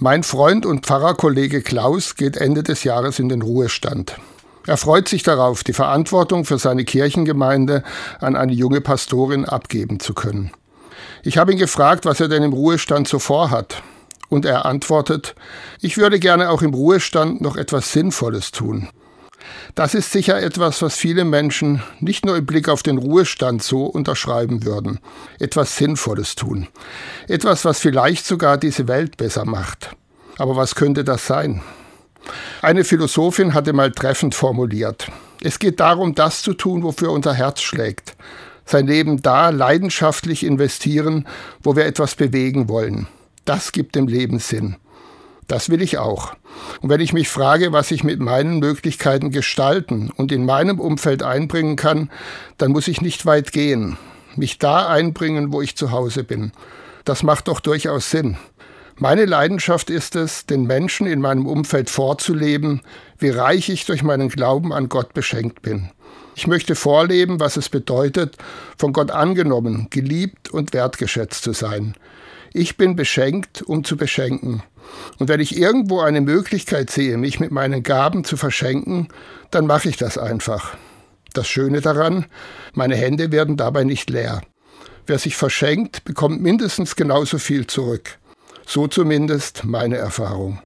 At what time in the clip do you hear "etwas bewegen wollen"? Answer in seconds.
41.84-43.06